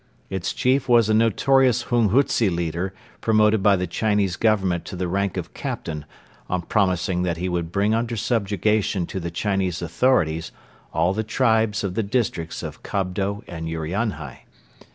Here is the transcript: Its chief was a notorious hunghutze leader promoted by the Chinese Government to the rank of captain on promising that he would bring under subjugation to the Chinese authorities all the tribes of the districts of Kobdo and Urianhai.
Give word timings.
Its 0.31 0.51
chief 0.51 0.89
was 0.89 1.09
a 1.09 1.13
notorious 1.13 1.83
hunghutze 1.91 2.49
leader 2.49 2.91
promoted 3.21 3.61
by 3.61 3.75
the 3.75 3.85
Chinese 3.85 4.35
Government 4.35 4.83
to 4.85 4.95
the 4.95 5.07
rank 5.07 5.37
of 5.37 5.53
captain 5.53 6.05
on 6.49 6.63
promising 6.63 7.21
that 7.21 7.37
he 7.37 7.47
would 7.47 7.71
bring 7.71 7.93
under 7.93 8.17
subjugation 8.17 9.05
to 9.05 9.19
the 9.19 9.29
Chinese 9.29 9.79
authorities 9.79 10.51
all 10.91 11.13
the 11.13 11.23
tribes 11.23 11.83
of 11.83 11.93
the 11.93 12.01
districts 12.01 12.63
of 12.63 12.81
Kobdo 12.81 13.43
and 13.47 13.67
Urianhai. 13.67 14.39